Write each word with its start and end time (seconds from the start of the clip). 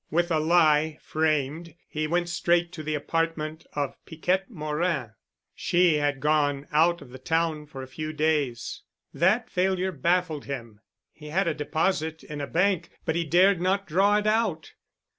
With 0.09 0.31
a 0.31 0.39
lie 0.39 0.97
framed 0.99 1.75
he 1.87 2.07
went 2.07 2.27
straight 2.27 2.71
to 2.71 2.81
the 2.81 2.95
apartment 2.95 3.67
of 3.73 4.03
Piquette 4.07 4.49
Morin. 4.49 5.11
She 5.53 5.97
had 5.97 6.19
gone 6.19 6.65
out 6.71 7.03
of 7.03 7.23
town 7.23 7.67
for 7.67 7.83
a 7.83 7.87
few 7.87 8.11
days. 8.11 8.81
That 9.13 9.47
failure 9.51 9.91
baffled 9.91 10.45
him. 10.45 10.79
He 11.13 11.27
had 11.27 11.47
a 11.47 11.53
deposit 11.53 12.23
in 12.23 12.41
a 12.41 12.47
bank, 12.47 12.89
but 13.05 13.15
he 13.15 13.23
dared 13.25 13.61
not 13.61 13.85
draw 13.85 14.17
it 14.17 14.25
out. 14.25 14.73